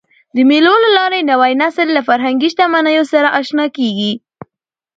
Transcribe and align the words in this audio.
د 0.35 0.37
مېلو 0.49 0.73
له 0.83 0.89
لاري 0.97 1.21
نوی 1.31 1.51
نسل 1.61 1.87
له 1.95 2.01
فرهنګي 2.07 2.47
شتمنیو 2.53 3.03
سره 3.13 3.27
اشنا 3.39 3.65
کېږي. 3.77 4.13